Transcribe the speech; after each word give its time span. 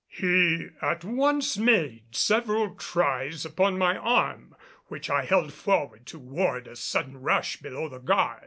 He 0.09 0.69
at 0.81 1.03
once 1.03 1.59
made 1.59 2.15
several 2.15 2.73
tries 2.73 3.45
upon 3.45 3.77
my 3.77 3.97
arm 3.97 4.55
which 4.87 5.11
I 5.11 5.25
held 5.25 5.53
forward 5.53 6.07
to 6.07 6.17
ward 6.17 6.65
a 6.67 6.75
sudden 6.75 7.21
rush 7.21 7.57
below 7.57 7.87
the 7.87 7.99
guard. 7.99 8.39